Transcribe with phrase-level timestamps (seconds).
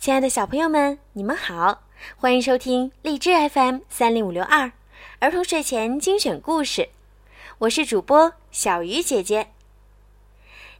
[0.00, 1.82] 亲爱的小朋友们，你们好，
[2.16, 4.72] 欢迎收听荔枝 FM 三零五六二
[5.18, 6.88] 儿童睡前精选故事。
[7.58, 9.50] 我是主播小鱼姐姐。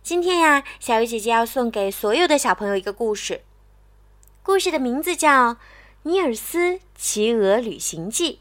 [0.03, 3.43] 今天呀，小鱼姐姐要送给所有的小朋友一个故事，
[4.43, 5.53] 故事的名字叫
[6.05, 8.33] 《尼尔斯骑鹅旅行记》。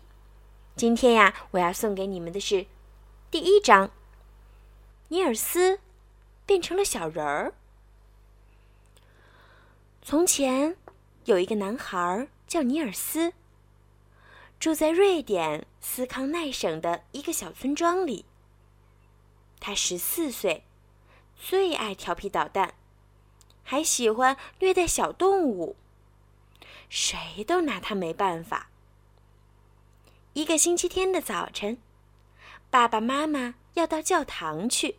[0.77, 2.67] 今天呀，我要送给你们的是
[3.29, 3.91] 第一章：
[5.09, 5.81] 尼尔斯
[6.45, 7.53] 变成了小人儿。
[10.01, 10.75] 从前，
[11.25, 13.33] 有一个男孩叫尼尔斯，
[14.59, 18.25] 住在瑞典斯康奈省的一个小村庄里。
[19.59, 20.63] 他十四岁，
[21.35, 22.73] 最爱调皮捣蛋，
[23.61, 25.75] 还喜欢虐待小动物，
[26.89, 28.69] 谁都拿他没办法。
[30.33, 31.77] 一个星期天的早晨，
[32.71, 34.95] 爸爸妈妈要到教堂去。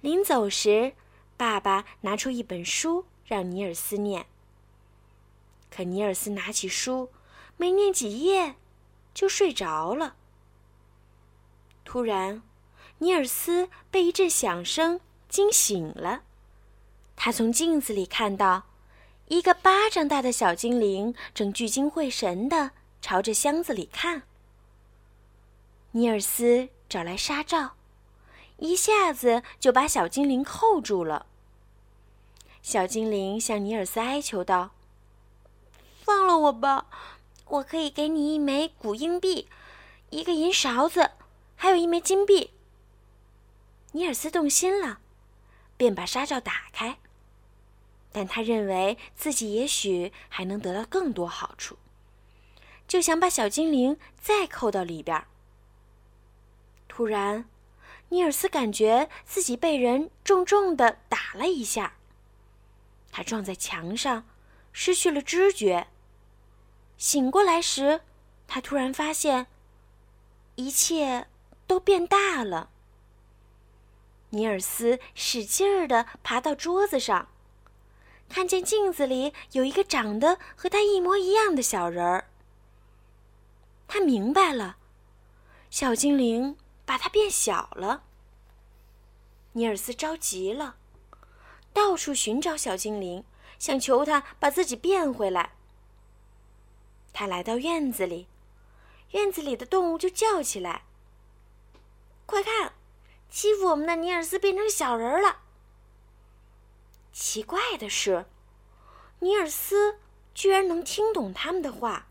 [0.00, 0.92] 临走时，
[1.36, 3.06] 爸爸拿出一本书。
[3.24, 4.26] 让尼尔斯念，
[5.70, 7.10] 可尼尔斯拿起书，
[7.56, 8.56] 没念几页，
[9.14, 10.16] 就睡着了。
[11.84, 12.42] 突然，
[12.98, 16.22] 尼尔斯被一阵响声惊醒了。
[17.16, 18.64] 他从镜子里看到，
[19.28, 24.22] 一个巴掌大的小精灵正聚精会神地朝着箱子里看。
[25.92, 27.76] 尼尔斯找来纱罩，
[28.58, 31.26] 一下子就把小精灵扣住了。
[32.64, 34.70] 小精灵向尼尔斯哀求道
[36.02, 36.86] ：“放了我吧，
[37.44, 39.48] 我可以给你一枚古硬币，
[40.08, 41.10] 一个银勺子，
[41.56, 42.52] 还有一枚金币。”
[43.92, 45.00] 尼尔斯动心了，
[45.76, 46.96] 便把纱罩打开，
[48.10, 51.76] 但他认为自己也许还能得到更多好处，
[52.88, 55.26] 就想把小精灵再扣到里边。
[56.88, 57.44] 突然，
[58.08, 61.96] 尼尔斯感觉自己被人重重的打了一下。
[63.16, 64.26] 他撞在墙上，
[64.72, 65.86] 失去了知觉。
[66.98, 68.00] 醒过来时，
[68.48, 69.46] 他突然发现，
[70.56, 71.28] 一切
[71.68, 72.70] 都变大了。
[74.30, 77.28] 尼尔斯使劲儿的爬到桌子上，
[78.28, 82.28] 看见镜子里有一个长得和他一模一样的小人儿。
[83.86, 84.78] 他明白了，
[85.70, 88.02] 小精灵把他变小了。
[89.52, 90.78] 尼尔斯着急了。
[91.74, 93.24] 到处寻找小精灵，
[93.58, 95.52] 想求他把自己变回来。
[97.12, 98.28] 他来到院子里，
[99.10, 100.84] 院子里的动物就叫起来
[102.24, 102.72] ：“快看，
[103.28, 105.40] 欺负我们的尼尔斯变成小人了！”
[107.12, 108.26] 奇怪的是，
[109.18, 109.98] 尼尔斯
[110.32, 112.06] 居然能听懂他们的话。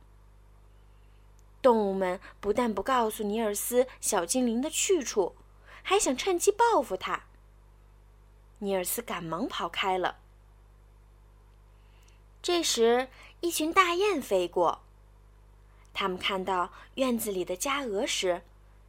[1.62, 5.36] 动物们不但不告诉尼尔斯小精灵的去处，
[5.82, 7.24] 还想趁机报复他。
[8.64, 10.16] 尼尔斯赶忙跑开了。
[12.42, 13.10] 这时，
[13.42, 14.82] 一群大雁飞过。
[15.94, 18.42] 他们看到院子里的家鹅时，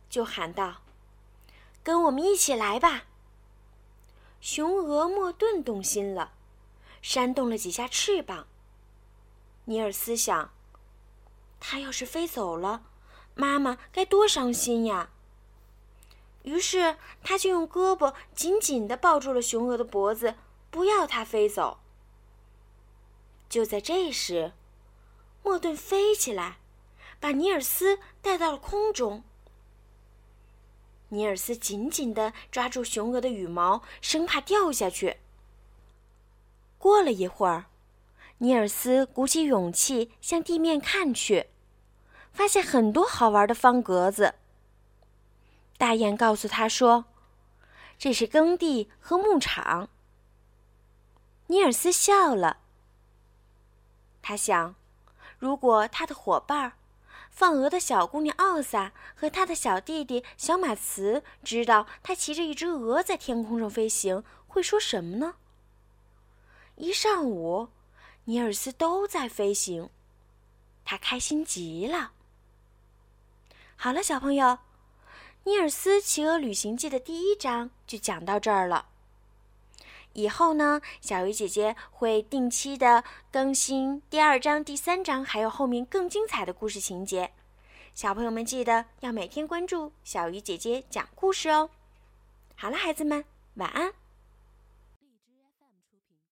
[0.08, 0.76] 就喊道
[1.82, 3.04] ：“跟我们一起来吧！”
[4.40, 6.32] 雄鹅莫顿动心了，
[7.02, 8.46] 扇动了几下翅膀。
[9.64, 10.52] 尼尔斯想
[11.58, 12.84] ：“它要是飞走了，
[13.34, 15.10] 妈妈该多伤心呀！”
[16.44, 20.34] 于是，他就用胳膊紧紧地抱住了雄鹅的脖子，
[20.70, 21.78] 不要它飞走。
[23.48, 24.52] 就在这时，
[25.42, 26.58] 莫顿飞起来，
[27.18, 29.22] 把尼尔斯带到了空中。
[31.08, 35.18] 尼尔斯紧紧地抓住雄鹅的羽毛，生怕掉下去。
[36.76, 37.66] 过了一会儿，
[38.38, 41.46] 尼尔斯鼓起勇气向地面看去，
[42.32, 44.34] 发现很多好玩的方格子。
[45.76, 47.06] 大雁告诉他说
[47.98, 49.88] ：“这是耕地和牧场。”
[51.48, 52.58] 尼尔斯笑了。
[54.22, 54.74] 他想，
[55.38, 56.72] 如果他的伙伴
[57.30, 65.34] 放鹅的小姑娘奥萨和他的小弟弟小马茨知道他骑着一只鹅在天空上飞行，会说什么呢？
[66.76, 67.68] 一上午，
[68.24, 69.90] 尼尔斯都在飞行，
[70.84, 72.12] 他开心极了。
[73.76, 74.46] 好了，小朋友。
[75.46, 78.86] 《尼尔斯骑鹅旅行记》的第一章就讲到这儿了。
[80.14, 87.32] 以后呢，小鱼姐姐会定期的更新第二章、第三章，还有后面更精彩的故事情节。
[87.94, 91.68] 小朋友们记得要每天关注小鱼姐姐讲故事哦。
[92.56, 93.24] 好了，孩子们，
[93.56, 93.92] 晚安。